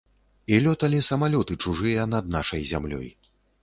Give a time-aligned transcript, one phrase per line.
[0.55, 3.07] І лёталі самалёты чужыя над нашай зямлёй.